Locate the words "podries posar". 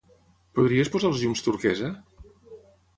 0.59-1.09